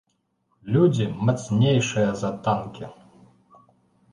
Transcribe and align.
Людзі, 0.75 1.05
мацнейшыя 1.27 2.09
за 2.23 2.29
танкі. 2.49 2.85